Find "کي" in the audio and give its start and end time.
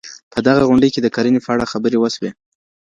0.93-0.99